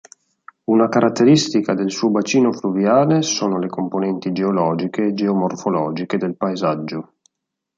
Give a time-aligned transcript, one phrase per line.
[0.63, 7.13] Una caratteristica del suo bacino fluviale sono le componenti geologiche e geomorfologiche del paesaggio.